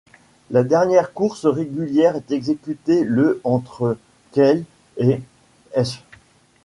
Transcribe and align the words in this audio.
La 0.49 0.63
dernière 0.63 1.13
course 1.13 1.45
régulière 1.45 2.15
est 2.15 2.31
exécutée 2.31 3.03
le 3.03 3.39
entre 3.43 3.99
Kayl 4.31 4.63
et 4.97 5.21
Esch. 5.73 6.03